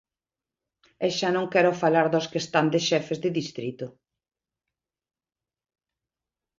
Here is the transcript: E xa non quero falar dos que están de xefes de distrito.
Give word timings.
E 1.05 1.07
xa 1.17 1.29
non 1.35 1.49
quero 1.53 1.79
falar 1.81 2.07
dos 2.13 2.25
que 2.31 2.39
están 2.43 2.65
de 2.73 2.79
xefes 2.87 3.19
de 3.23 3.29
distrito. 3.39 3.87